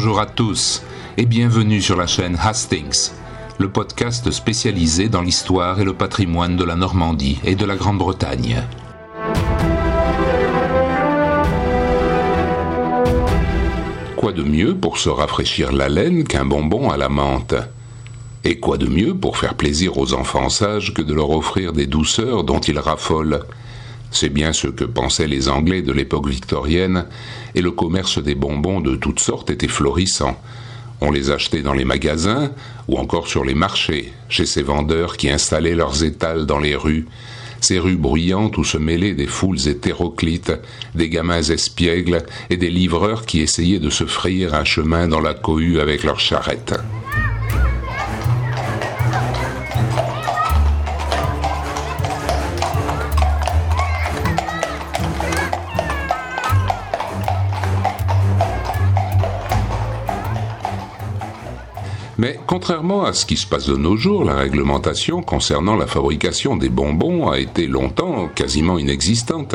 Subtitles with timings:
[0.00, 0.84] Bonjour à tous
[1.16, 3.10] et bienvenue sur la chaîne Hastings,
[3.58, 8.62] le podcast spécialisé dans l'histoire et le patrimoine de la Normandie et de la Grande-Bretagne.
[14.16, 17.56] Quoi de mieux pour se rafraîchir la laine qu'un bonbon à la menthe?
[18.44, 21.88] Et quoi de mieux pour faire plaisir aux enfants sages que de leur offrir des
[21.88, 23.40] douceurs dont ils raffolent?
[24.10, 27.06] C'est bien ce que pensaient les Anglais de l'époque victorienne,
[27.54, 30.40] et le commerce des bonbons de toutes sortes était florissant.
[31.00, 32.50] On les achetait dans les magasins
[32.88, 37.06] ou encore sur les marchés, chez ces vendeurs qui installaient leurs étals dans les rues,
[37.60, 40.52] ces rues bruyantes où se mêlaient des foules hétéroclites,
[40.94, 45.34] des gamins espiègles et des livreurs qui essayaient de se frayer un chemin dans la
[45.34, 46.74] cohue avec leurs charrettes.
[62.18, 66.56] Mais contrairement à ce qui se passe de nos jours, la réglementation concernant la fabrication
[66.56, 69.54] des bonbons a été longtemps quasiment inexistante.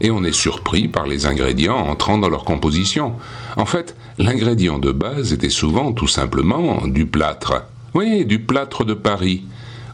[0.00, 3.14] Et on est surpris par les ingrédients entrant dans leur composition.
[3.56, 7.64] En fait, l'ingrédient de base était souvent tout simplement du plâtre.
[7.94, 9.42] Oui, du plâtre de Paris,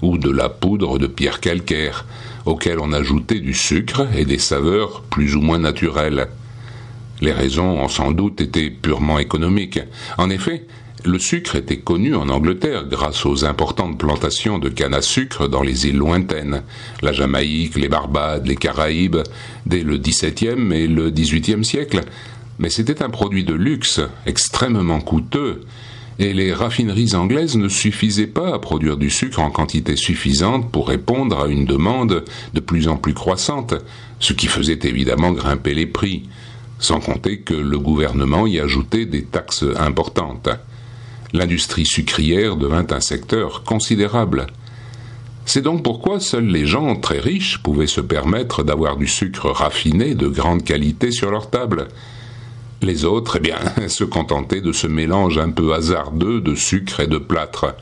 [0.03, 2.05] ou de la poudre de pierre calcaire,
[2.45, 6.29] auquel on ajoutait du sucre et des saveurs plus ou moins naturelles.
[7.23, 9.81] Les raisons ont sans doute été purement économiques.
[10.19, 10.67] En effet,
[11.05, 15.63] le sucre était connu en Angleterre grâce aux importantes plantations de canne à sucre dans
[15.63, 16.63] les îles lointaines,
[17.03, 19.19] la Jamaïque, les Barbades, les Caraïbes,
[19.67, 22.01] dès le XVIIe et le XVIIIe siècle.
[22.59, 25.61] Mais c'était un produit de luxe, extrêmement coûteux,
[26.19, 30.89] et les raffineries anglaises ne suffisaient pas à produire du sucre en quantité suffisante pour
[30.89, 33.75] répondre à une demande de plus en plus croissante,
[34.21, 36.23] ce qui faisait évidemment grimper les prix,
[36.79, 40.49] sans compter que le gouvernement y ajoutait des taxes importantes
[41.35, 44.47] l'industrie sucrière devint un secteur considérable.
[45.45, 50.15] C'est donc pourquoi seuls les gens très riches pouvaient se permettre d'avoir du sucre raffiné
[50.15, 51.89] de grande qualité sur leur table.
[52.81, 57.09] Les autres, eh bien, se contentaient de ce mélange un peu hasardeux de sucre et
[57.09, 57.75] de plâtre.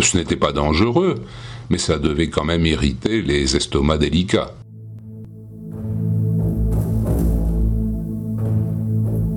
[0.00, 1.16] Ce n'était pas dangereux,
[1.70, 4.52] mais ça devait quand même irriter les estomacs délicats.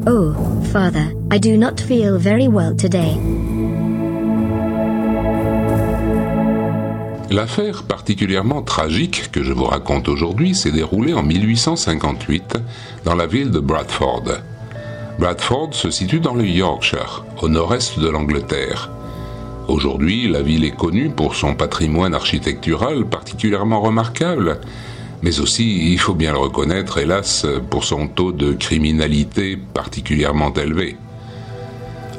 [0.07, 0.33] Oh,
[0.71, 3.17] father, I do not feel very well today.
[7.31, 12.57] L'affaire particulièrement tragique que je vous raconte aujourd'hui s'est déroulée en 1858
[13.05, 14.23] dans la ville de Bradford.
[15.19, 18.89] Bradford se situe dans le Yorkshire, au nord-est de l'Angleterre.
[19.67, 24.59] Aujourd'hui, la ville est connue pour son patrimoine architectural particulièrement remarquable,
[25.21, 30.97] mais aussi, il faut bien le reconnaître, hélas, pour son taux de criminalité particulièrement élevé.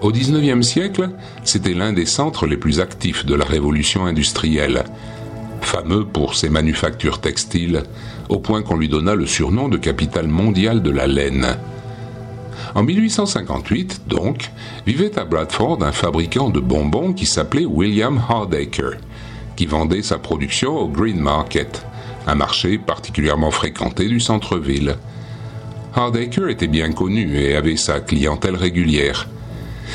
[0.02, 1.10] Au XIXe siècle,
[1.44, 4.84] c'était l'un des centres les plus actifs de la révolution industrielle,
[5.60, 7.82] fameux pour ses manufactures textiles,
[8.30, 11.56] au point qu'on lui donna le surnom de capitale mondiale de la laine.
[12.74, 14.50] En 1858, donc,
[14.86, 18.96] vivait à Bradford un fabricant de bonbons qui s'appelait William Hardacre,
[19.54, 21.84] qui vendait sa production au Green Market,
[22.26, 24.96] un marché particulièrement fréquenté du centre-ville.
[25.94, 29.28] Hardacre était bien connu et avait sa clientèle régulière.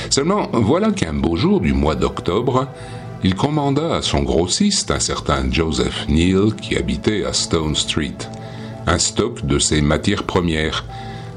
[0.09, 2.67] Seulement, voilà qu'un beau jour du mois d'octobre,
[3.23, 8.17] il commanda à son grossiste, un certain Joseph Neal, qui habitait à Stone Street,
[8.87, 10.85] un stock de ses matières premières,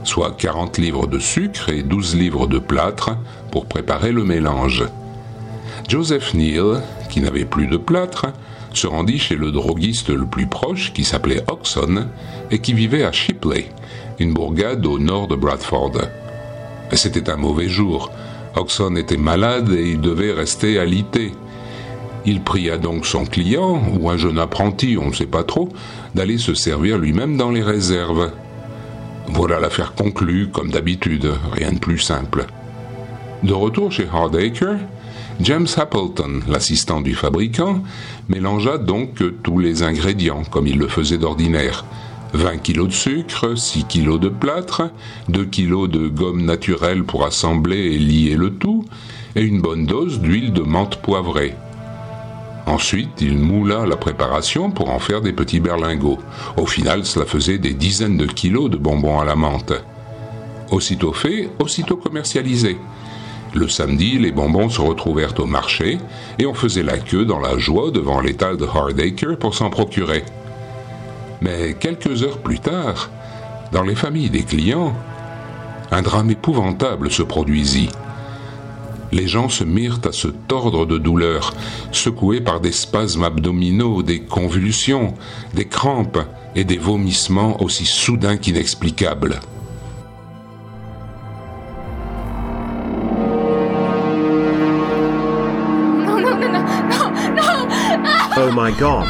[0.05, 3.17] soit 40 livres de sucre et 12 livres de plâtre,
[3.51, 4.85] pour préparer le mélange.
[5.89, 8.27] Joseph Neal, qui n'avait plus de plâtre,
[8.75, 12.07] se rendit chez le droguiste le plus proche, qui s'appelait Oxon,
[12.51, 13.71] et qui vivait à Shipley,
[14.19, 15.93] une bourgade au nord de Bradford.
[16.93, 18.11] C'était un mauvais jour,
[18.57, 21.33] Oxon était malade et il devait rester alité.
[22.27, 25.69] Il pria donc son client, ou un jeune apprenti, on ne sait pas trop,
[26.15, 28.33] d'aller se servir lui-même dans les réserves.
[29.29, 32.47] Voilà l'affaire conclue, comme d'habitude, rien de plus simple.
[33.43, 34.77] De retour chez Hardacre,
[35.41, 37.83] James Appleton, l'assistant du fabricant,
[38.29, 41.85] mélangea donc tous les ingrédients comme il le faisait d'ordinaire,
[42.35, 44.83] 20 kg de sucre, 6 kg de plâtre,
[45.29, 48.85] 2 kg de gomme naturelle pour assembler et lier le tout,
[49.35, 51.55] et une bonne dose d'huile de menthe poivrée.
[52.67, 56.19] Ensuite, il moula la préparation pour en faire des petits berlingots.
[56.59, 59.73] Au final, cela faisait des dizaines de kilos de bonbons à la menthe.
[60.71, 62.77] Aussitôt fait, aussitôt commercialisé.
[63.55, 65.97] Le samedi, les bonbons se retrouvèrent au marché
[66.39, 70.23] et on faisait la queue dans la joie devant l'étal de Hardacre pour s'en procurer.
[71.41, 73.11] Mais quelques heures plus tard,
[73.73, 74.95] dans les familles des clients,
[75.91, 77.91] un drame épouvantable se produisit.
[79.11, 81.55] Les gens se mirent à se tordre de douleur,
[81.93, 85.15] secoués par des spasmes abdominaux, des convulsions,
[85.55, 86.19] des crampes
[86.55, 89.41] et des vomissements aussi soudains qu'inexplicables.
[98.41, 99.07] Oh my god.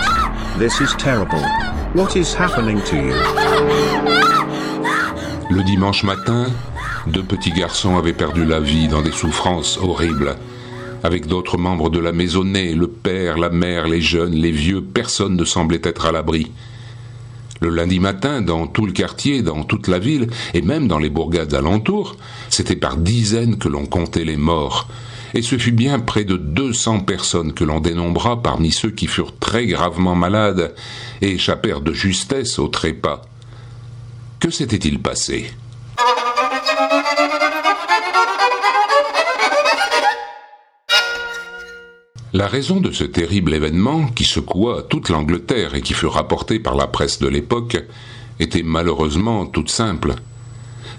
[0.58, 1.44] This is terrible.
[1.94, 3.14] What is happening to you?
[5.50, 6.46] Le dimanche matin,
[7.06, 10.36] deux petits garçons avaient perdu la vie dans des souffrances horribles.
[11.02, 15.34] Avec d'autres membres de la maisonnée, le père, la mère, les jeunes, les vieux, personne
[15.34, 16.52] ne semblait être à l'abri.
[17.62, 21.10] Le lundi matin, dans tout le quartier, dans toute la ville, et même dans les
[21.10, 22.16] bourgades alentours,
[22.50, 24.88] c'était par dizaines que l'on comptait les morts.
[25.34, 29.38] Et ce fut bien près de 200 personnes que l'on dénombra parmi ceux qui furent
[29.38, 30.74] très gravement malades
[31.20, 33.22] et échappèrent de justesse au trépas.
[34.40, 35.50] Que s'était-il passé?
[42.34, 46.76] La raison de ce terrible événement, qui secoua toute l'Angleterre et qui fut rapporté par
[46.76, 47.78] la presse de l'époque,
[48.38, 50.14] était malheureusement toute simple.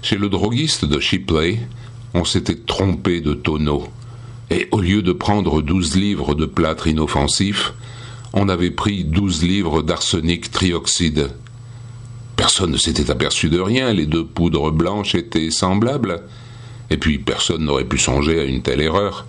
[0.02, 1.60] Chez le droguiste de Shipley,
[2.14, 3.88] on s'était trompé de tonneau,
[4.50, 7.72] et au lieu de prendre douze livres de plâtre inoffensif,
[8.32, 11.30] on avait pris douze livres d'arsenic trioxyde.
[12.36, 16.22] Personne ne s'était aperçu de rien, les deux poudres blanches étaient semblables,
[16.90, 19.26] et puis personne n'aurait pu songer à une telle erreur.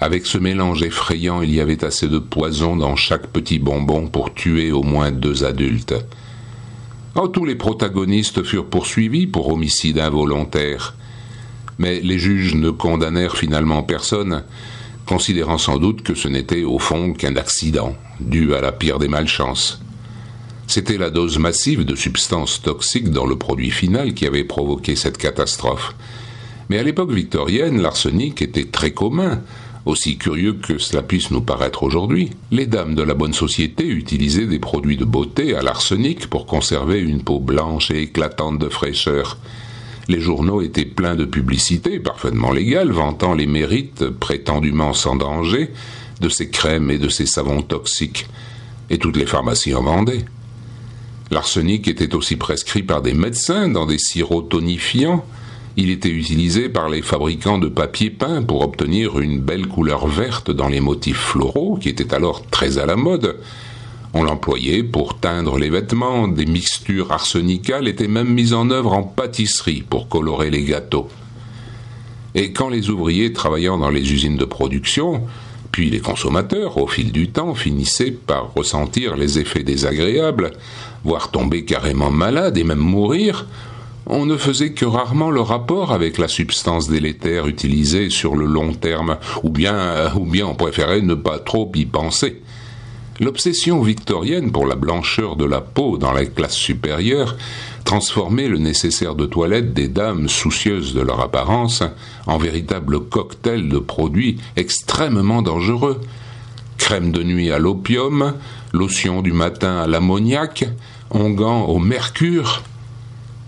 [0.00, 4.34] Avec ce mélange effrayant, il y avait assez de poison dans chaque petit bonbon pour
[4.34, 5.94] tuer au moins deux adultes.
[7.14, 10.96] Oh, tous les protagonistes furent poursuivis pour homicide involontaire.
[11.82, 14.44] Mais les juges ne condamnèrent finalement personne,
[15.04, 19.08] considérant sans doute que ce n'était au fond qu'un accident, dû à la pire des
[19.08, 19.80] malchances.
[20.68, 25.18] C'était la dose massive de substances toxiques dans le produit final qui avait provoqué cette
[25.18, 25.96] catastrophe.
[26.70, 29.42] Mais à l'époque victorienne, l'arsenic était très commun,
[29.84, 32.30] aussi curieux que cela puisse nous paraître aujourd'hui.
[32.52, 37.00] Les dames de la bonne société utilisaient des produits de beauté à l'arsenic pour conserver
[37.00, 39.36] une peau blanche et éclatante de fraîcheur.
[40.08, 45.70] Les journaux étaient pleins de publicités parfaitement légales vantant les mérites prétendument sans danger
[46.20, 48.26] de ces crèmes et de ces savons toxiques.
[48.90, 50.24] Et toutes les pharmacies en vendaient.
[51.30, 55.24] L'arsenic était aussi prescrit par des médecins dans des sirops tonifiants.
[55.76, 60.50] Il était utilisé par les fabricants de papier peint pour obtenir une belle couleur verte
[60.50, 63.36] dans les motifs floraux qui étaient alors très à la mode.
[64.14, 69.02] On l'employait pour teindre les vêtements, des mixtures arsenicales étaient même mises en œuvre en
[69.02, 71.08] pâtisserie pour colorer les gâteaux.
[72.34, 75.22] Et quand les ouvriers travaillant dans les usines de production
[75.70, 80.52] puis les consommateurs, au fil du temps, finissaient par ressentir les effets désagréables,
[81.02, 83.46] voire tomber carrément malades et même mourir.
[84.04, 88.74] On ne faisait que rarement le rapport avec la substance délétère utilisée sur le long
[88.74, 92.42] terme, ou bien, ou bien on préférait ne pas trop y penser.
[93.22, 97.36] L'obsession victorienne pour la blancheur de la peau dans la classe supérieure
[97.84, 101.84] transformer le nécessaire de toilette des dames soucieuses de leur apparence
[102.26, 106.00] en véritable cocktail de produits extrêmement dangereux.
[106.78, 108.34] Crème de nuit à l'opium,
[108.72, 110.64] lotion du matin à l'ammoniac,
[111.12, 112.64] onguent au mercure.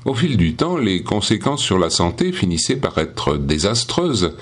[0.04, 4.36] Au fil du temps, les conséquences sur la santé finissaient par être désastreuses,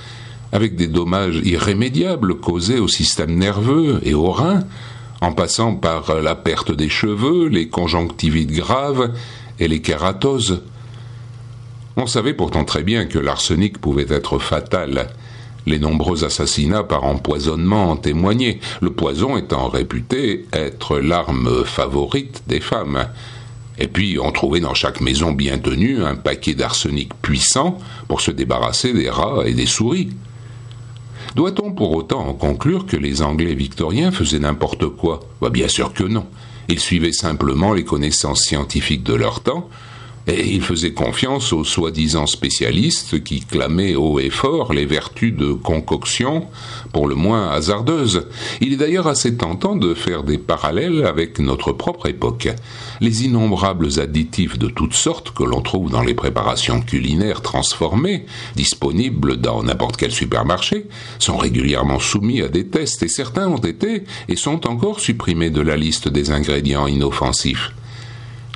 [0.53, 4.65] avec des dommages irrémédiables causés au système nerveux et aux reins,
[5.23, 9.13] en passant par la perte des cheveux, les conjonctivites graves
[9.61, 10.63] et les kératoses.
[11.97, 15.11] On savait pourtant très bien que l'arsenic pouvait être fatal.
[15.65, 22.61] Les nombreux assassinats par empoisonnement en témoignaient, le poison étant réputé être l'arme favorite des
[22.61, 23.07] femmes.
[23.79, 28.33] Et puis on trouvait dans chaque maison bien tenue un paquet d'arsenic puissant pour se
[28.33, 30.11] débarrasser des rats et des souris.
[31.35, 35.21] Doit-on pour autant en conclure que les Anglais victoriens faisaient n'importe quoi?
[35.41, 36.27] Bah, Bien sûr que non.
[36.69, 39.69] Ils suivaient simplement les connaissances scientifiques de leur temps,
[40.27, 45.53] et ils faisaient confiance aux soi-disant spécialistes qui clamaient haut et fort les vertus de
[45.53, 46.47] concoction,
[46.93, 48.29] pour le moins hasardeuses.
[48.61, 52.49] Il est d'ailleurs assez tentant de faire des parallèles avec notre propre époque.
[53.01, 59.39] Les innombrables additifs de toutes sortes que l'on trouve dans les préparations culinaires transformées, disponibles
[59.39, 60.87] dans n'importe quel supermarché,
[61.19, 65.61] sont régulièrement soumis à des tests et certains ont été et sont encore supprimés de
[65.61, 67.73] la liste des ingrédients inoffensifs.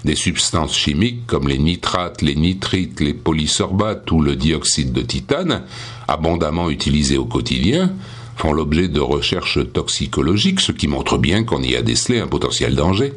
[0.05, 5.63] Des substances chimiques comme les nitrates, les nitrites, les polysorbates ou le dioxyde de titane,
[6.07, 7.93] abondamment utilisés au quotidien,
[8.37, 12.77] font l'objet de recherches toxicologiques, ce qui montre bien qu'on y a décelé un potentiel
[12.77, 13.15] danger.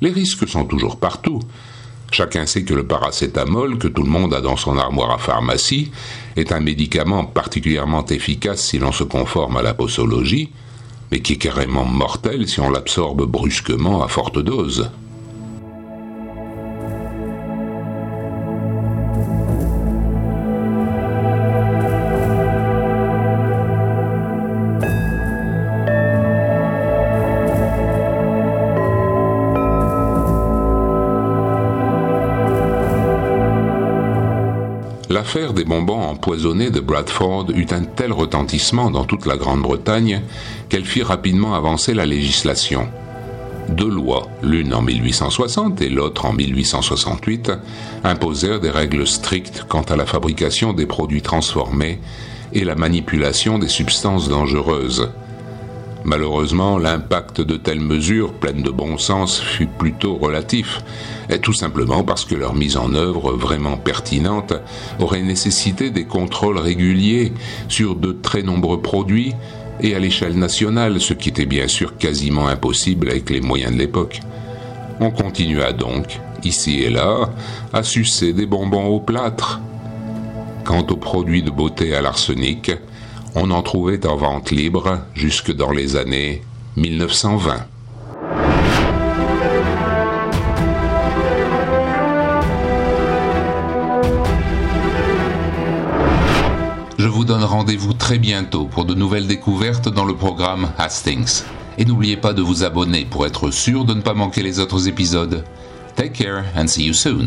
[0.00, 1.40] Les risques sont toujours partout.
[2.10, 5.90] Chacun sait que le paracétamol, que tout le monde a dans son armoire à pharmacie,
[6.36, 10.50] est un médicament particulièrement efficace si l'on se conforme à la posologie,
[11.10, 14.90] mais qui est carrément mortel si on l'absorbe brusquement à forte dose.
[35.24, 40.20] L'affaire des bonbons empoisonnés de Bradford eut un tel retentissement dans toute la Grande-Bretagne
[40.68, 42.88] qu'elle fit rapidement avancer la législation.
[43.70, 47.52] Deux lois, l'une en 1860 et l'autre en 1868,
[48.04, 52.00] imposèrent des règles strictes quant à la fabrication des produits transformés
[52.52, 55.08] et la manipulation des substances dangereuses,
[56.04, 60.82] Malheureusement, l'impact de telles mesures, pleines de bon sens, fut plutôt relatif,
[61.30, 64.52] et tout simplement parce que leur mise en œuvre vraiment pertinente
[65.00, 67.32] aurait nécessité des contrôles réguliers
[67.68, 69.32] sur de très nombreux produits
[69.80, 73.78] et à l'échelle nationale, ce qui était bien sûr quasiment impossible avec les moyens de
[73.78, 74.20] l'époque.
[75.00, 77.30] On continua donc, ici et là,
[77.72, 79.60] à sucer des bonbons au plâtre.
[80.64, 82.72] Quant aux produits de beauté à l'arsenic,
[83.34, 86.42] on en trouvait en vente libre jusque dans les années
[86.76, 87.66] 1920.
[96.98, 101.42] Je vous donne rendez-vous très bientôt pour de nouvelles découvertes dans le programme Hastings.
[101.76, 104.86] Et n'oubliez pas de vous abonner pour être sûr de ne pas manquer les autres
[104.86, 105.44] épisodes.
[105.96, 107.26] Take care and see you soon.